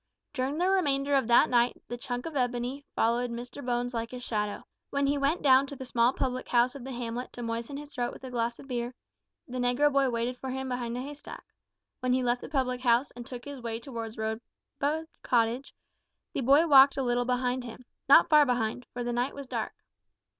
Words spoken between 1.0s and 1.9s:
of that night